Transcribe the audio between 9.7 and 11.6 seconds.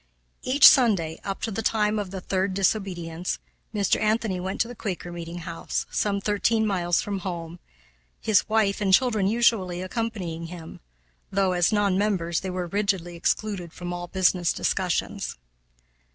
accompanying him, though,